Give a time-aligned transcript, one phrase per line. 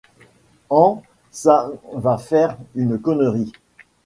[0.71, 3.51] ans ça on va faire une connerie.